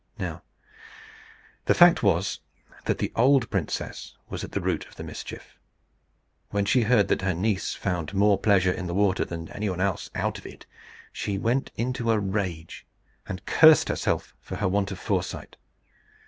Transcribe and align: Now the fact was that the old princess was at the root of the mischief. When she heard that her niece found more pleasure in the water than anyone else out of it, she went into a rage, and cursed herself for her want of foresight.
Now 0.17 0.41
the 1.65 1.75
fact 1.75 2.01
was 2.01 2.39
that 2.85 2.97
the 2.97 3.11
old 3.15 3.47
princess 3.51 4.15
was 4.29 4.43
at 4.43 4.53
the 4.53 4.59
root 4.59 4.87
of 4.87 4.95
the 4.95 5.03
mischief. 5.03 5.59
When 6.49 6.65
she 6.65 6.81
heard 6.81 7.07
that 7.09 7.21
her 7.21 7.35
niece 7.35 7.75
found 7.75 8.15
more 8.15 8.39
pleasure 8.39 8.71
in 8.71 8.87
the 8.87 8.95
water 8.95 9.23
than 9.23 9.49
anyone 9.49 9.79
else 9.79 10.09
out 10.15 10.39
of 10.39 10.47
it, 10.47 10.65
she 11.13 11.37
went 11.37 11.69
into 11.75 12.09
a 12.09 12.17
rage, 12.17 12.87
and 13.27 13.45
cursed 13.45 13.89
herself 13.89 14.33
for 14.41 14.55
her 14.55 14.67
want 14.67 14.89
of 14.91 14.97
foresight. 14.97 15.55